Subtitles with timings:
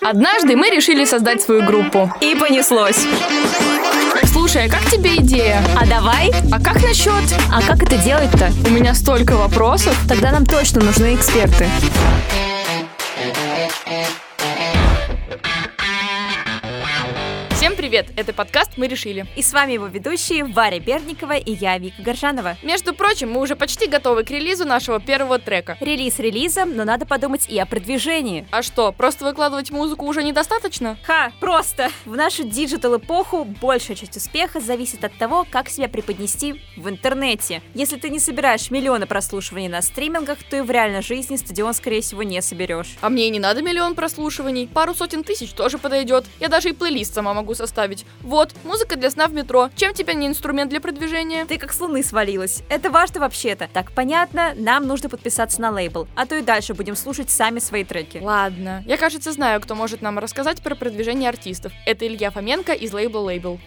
[0.00, 2.12] Однажды мы решили создать свою группу.
[2.20, 3.06] И понеслось.
[4.32, 5.62] Слушай, а как тебе идея?
[5.76, 6.32] А давай?
[6.50, 7.12] А как насчет?
[7.50, 8.50] А как это делать-то?
[8.66, 9.96] У меня столько вопросов.
[10.08, 11.66] Тогда нам точно нужны эксперты.
[17.92, 18.10] Привет!
[18.16, 19.26] Это подкаст «Мы решили».
[19.36, 22.56] И с вами его ведущие Варя Берникова и я, Вика Горжанова.
[22.62, 25.76] Между прочим, мы уже почти готовы к релизу нашего первого трека.
[25.78, 28.46] Релиз релизом, но надо подумать и о продвижении.
[28.50, 30.96] А что, просто выкладывать музыку уже недостаточно?
[31.02, 31.90] Ха, просто!
[32.06, 37.60] В нашу digital-эпоху большая часть успеха зависит от того, как себя преподнести в интернете.
[37.74, 42.00] Если ты не собираешь миллионы прослушиваний на стримингах, то и в реальной жизни стадион, скорее
[42.00, 42.96] всего, не соберешь.
[43.02, 44.66] А мне и не надо миллион прослушиваний.
[44.66, 46.24] Пару сотен тысяч тоже подойдет.
[46.40, 47.81] Я даже и плейлист сама могу составить.
[48.22, 49.70] Вот, музыка для сна в метро.
[49.76, 51.44] Чем тебя не инструмент для продвижения?
[51.44, 52.62] Ты как с луны свалилась.
[52.68, 53.68] Это важно вообще-то.
[53.72, 57.84] Так понятно, нам нужно подписаться на лейбл, а то и дальше будем слушать сами свои
[57.84, 58.18] треки.
[58.22, 61.72] Ладно, я, кажется, знаю, кто может нам рассказать про продвижение артистов.
[61.86, 63.58] Это Илья Фоменко из лейбла Лейбл.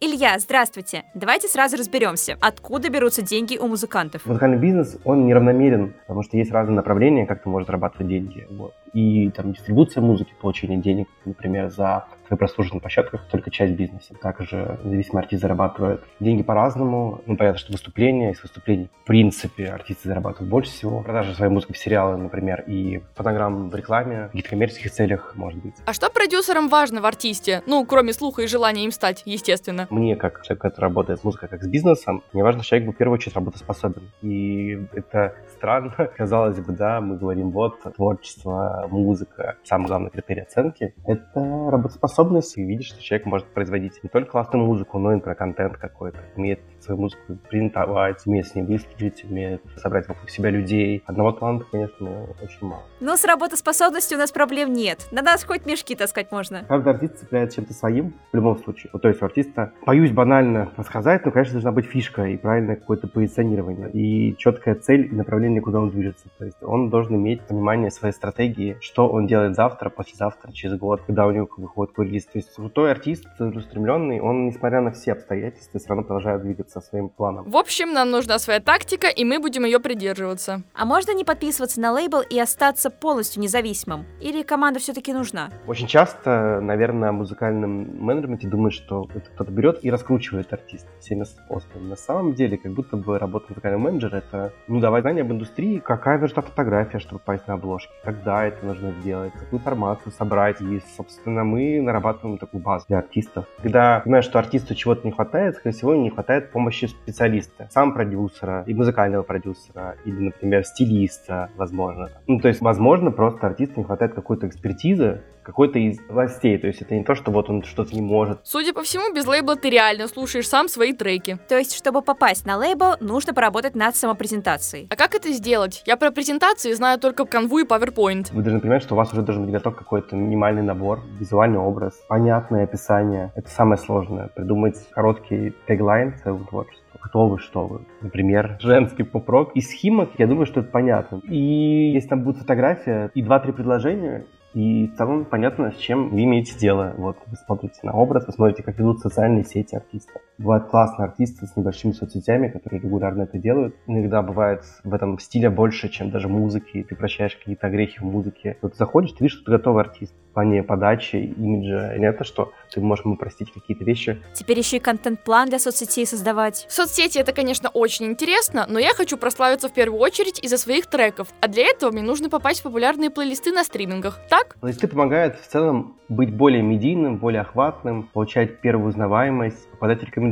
[0.00, 1.04] Илья, здравствуйте.
[1.14, 4.26] Давайте сразу разберемся, откуда берутся деньги у музыкантов.
[4.26, 8.46] Музыкальный бизнес, он неравномерен, потому что есть разные направления, как ты можешь зарабатывать деньги.
[8.50, 8.74] Вот.
[8.92, 14.14] И там дистрибуция музыки, получение денег, например, за свои на площадках только часть бизнеса.
[14.20, 17.22] Также независимый артист зарабатывает деньги по-разному.
[17.26, 21.02] Ну, понятно, что выступления, из выступлений, в принципе, артисты зарабатывают больше всего.
[21.02, 25.62] Продажа своей музыки в сериалы, например, и фонограмм в рекламе, в каких-то коммерческих целях, может
[25.62, 25.74] быть.
[25.86, 27.62] А что продюсерам важно в артисте?
[27.66, 29.86] Ну, кроме слуха и желания им стать, естественно.
[29.90, 32.94] Мне, как человек, который работает с музыкой как с бизнесом, мне важно, что человек был
[32.94, 34.10] в первую очередь работоспособен.
[34.22, 35.94] И это странно.
[36.16, 42.56] Казалось бы, да, мы говорим, вот, творчество, музыка, самый главный критерий оценки— это работоспособность.
[42.58, 46.60] И видишь, что человек может производить не только классную музыку, но и контент какой-то, умеет
[46.80, 51.02] свою музыку принтовать, умеет с ней выступить, умеет собрать вокруг себя людей.
[51.06, 52.08] Одного таланта, конечно,
[52.42, 52.82] очень мало.
[53.00, 55.06] Но с работоспособностью у нас проблем нет.
[55.10, 56.64] На нас хоть мешки таскать можно.
[56.68, 58.90] Каждый артист цепляет чем-то своим в любом случае.
[58.92, 62.76] Вот, то есть у артиста, боюсь банально рассказать, но, конечно, должна быть фишка и правильное
[62.76, 63.90] какое-то позиционирование.
[63.90, 66.28] И четкая цель и направление, куда он движется.
[66.38, 71.02] То есть он должен иметь понимание своей стратегии, что он делает завтра, послезавтра, через год,
[71.06, 72.26] когда у него выходит какой релиз.
[72.26, 77.08] То есть крутой артист, устремленный, он, несмотря на все обстоятельства, все равно продолжает двигаться своим
[77.08, 77.50] планом.
[77.50, 80.62] В общем, нам нужна своя тактика, и мы будем ее придерживаться.
[80.74, 84.06] А можно не подписываться на лейбл и остаться полностью независимым?
[84.20, 85.50] Или команда все-таки нужна?
[85.66, 91.88] Очень часто, наверное, музыкальном менеджменте думают, что это кто-то берет и раскручивает артиста всеми способами.
[91.88, 95.78] На самом деле, как будто бы работа музыкального менеджера— это, ну, давай знания об индустрии,
[95.78, 100.60] какая нужна фотография, чтобы попасть на обложки, когда это нужно сделать, какую информацию собрать.
[100.60, 103.46] И, собственно, мы нарабатываем такую базу для артистов.
[103.62, 108.64] Когда понимаешь, что артисту чего-то не хватает, скорее всего, не хватает помощи специалиста, сам продюсера,
[108.66, 112.10] и музыкального продюсера, или, например, стилиста, возможно.
[112.26, 116.58] Ну, то есть, возможно, просто артисту не хватает какой-то экспертизы, какой-то из властей.
[116.58, 118.40] То есть это не то, что вот он что-то не может.
[118.44, 121.38] Судя по всему, без лейбла ты реально слушаешь сам свои треки.
[121.48, 124.88] То есть, чтобы попасть на лейбл, нужно поработать над самопрезентацией.
[124.90, 125.82] А как это сделать?
[125.86, 128.26] Я про презентации знаю только канву и PowerPoint.
[128.30, 131.94] Вы должны понимать, что у вас уже должен быть готов какой-то минимальный набор, визуальный образ,
[132.08, 133.32] понятное описание.
[133.34, 134.28] Это самое сложное.
[134.34, 137.80] Придумать короткий теглайн своего творчества кто вы, что вы.
[138.00, 139.52] Например, женский поп-рок.
[139.54, 141.20] Из схемок, я думаю, что это понятно.
[141.28, 146.24] И если там будет фотография и два-три предложения, и в целом понятно, с чем вы
[146.24, 146.94] имеете дело.
[146.96, 150.20] Вот вы смотрите на образ, вы смотрите, как ведут социальные сети артиста.
[150.38, 153.74] Бывают классные артисты с небольшими соцсетями, которые регулярно это делают.
[153.88, 156.86] Иногда бывает в этом стиле больше, чем даже музыки.
[156.88, 158.56] Ты прощаешь какие-то огрехи в музыке.
[158.62, 161.96] Вот заходишь, ты видишь, что ты готовый артист в плане подачи, имиджа.
[161.96, 164.22] И это что ты можешь ему простить какие-то вещи.
[164.32, 166.66] Теперь еще и контент-план для соцсетей создавать.
[166.68, 171.26] Соцсети это, конечно, очень интересно, но я хочу прославиться в первую очередь из-за своих треков.
[171.40, 174.20] А для этого мне нужно попасть в популярные плейлисты на стримингах.
[174.30, 174.54] Так?
[174.60, 180.27] Плейлисты помогают в целом быть более медийным, более охватным, получать первую узнаваемость, попадать в рекомендации.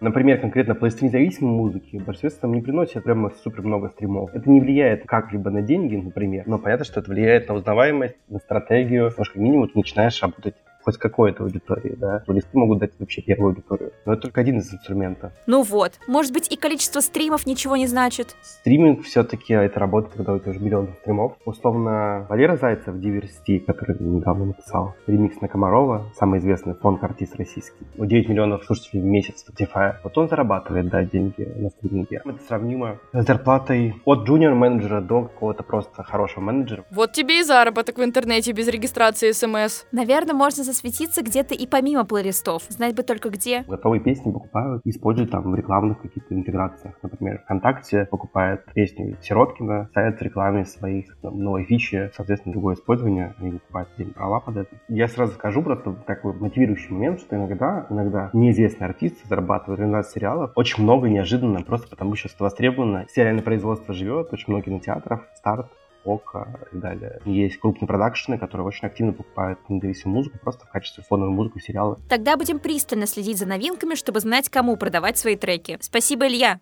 [0.00, 4.34] Например, конкретно плейлисты независимой в большинстве там не приносят прямо супер много стримов.
[4.34, 8.38] Это не влияет как-либо на деньги, например, но понятно, что это влияет на узнаваемость, на
[8.38, 10.54] стратегию, потому что как минимум ты начинаешь работать
[10.84, 12.22] хоть какой-то аудитории, да.
[12.26, 13.92] Листы могут дать вообще первую аудиторию.
[14.04, 15.32] Но это только один из инструментов.
[15.46, 15.92] Ну вот.
[16.06, 18.36] Может быть, и количество стримов ничего не значит?
[18.42, 21.32] Стриминг все-таки это работает, когда у тебя уже миллион стримов.
[21.44, 27.86] Условно, Валера Зайцев, Диверсити, который недавно написал ремикс на Комарова, самый известный фонк-артист российский.
[27.96, 29.94] У 9 миллионов слушателей в месяц в Spotify.
[30.04, 32.20] Вот он зарабатывает, да, деньги на стриминге.
[32.24, 36.84] Это сравнимо с зарплатой от джуниор-менеджера до какого-то просто хорошего менеджера.
[36.90, 39.84] Вот тебе и заработок в интернете без регистрации смс.
[39.92, 42.64] Наверное, можно за засветиться где-то и помимо плейлистов.
[42.68, 43.62] Знать бы только где.
[43.62, 46.94] Готовые песни покупают, используют там в рекламных каких-то интеграциях.
[47.02, 53.34] Например, ВКонтакте покупает песни Сироткина, ставят в рекламе своих там, новой фичи, соответственно, другое использование,
[53.38, 54.76] они покупают отдельно права под это.
[54.88, 60.52] Я сразу скажу просто такой мотивирующий момент, что иногда, иногда неизвестные артисты зарабатывают на сериалов
[60.56, 63.06] очень много неожиданно, просто потому что востребовано.
[63.14, 65.70] Сериальное производство живет, очень много кинотеатров, старт,
[66.04, 67.20] Ока и далее.
[67.24, 71.98] Есть крупные продакшены, которые очень активно покупают независимую музыку просто в качестве фоновой музыки сериала.
[72.08, 75.78] Тогда будем пристально следить за новинками, чтобы знать, кому продавать свои треки.
[75.80, 76.60] Спасибо, Илья.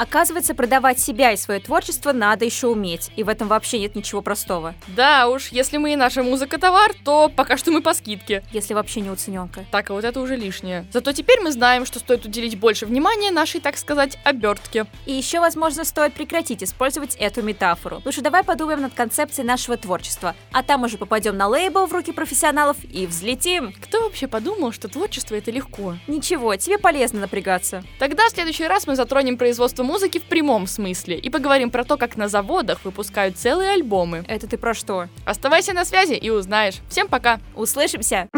[0.00, 4.22] Оказывается, продавать себя и свое творчество надо еще уметь, и в этом вообще нет ничего
[4.22, 4.74] простого.
[4.96, 8.42] Да уж, если мы и наша музыка товар, то пока что мы по скидке.
[8.50, 9.66] Если вообще не уцененка.
[9.70, 10.86] Так, а вот это уже лишнее.
[10.90, 14.86] Зато теперь мы знаем, что стоит уделить больше внимания нашей, так сказать, обертке.
[15.04, 18.00] И еще, возможно, стоит прекратить использовать эту метафору.
[18.02, 22.12] Лучше давай подумаем над концепцией нашего творчества, а там уже попадем на лейбл в руки
[22.12, 23.74] профессионалов и взлетим.
[23.82, 25.96] Кто вообще подумал, что творчество это легко?
[26.06, 27.84] Ничего, тебе полезно напрягаться.
[27.98, 31.96] Тогда в следующий раз мы затронем производство музыки в прямом смысле и поговорим про то,
[31.96, 34.24] как на заводах выпускают целые альбомы.
[34.28, 35.08] Это ты про что?
[35.24, 36.76] Оставайся на связи и узнаешь.
[36.88, 37.40] Всем пока!
[37.56, 38.28] Услышимся!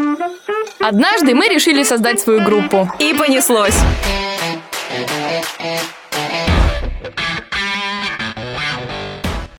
[0.79, 2.89] Однажды мы решили создать свою группу.
[2.99, 3.77] И понеслось!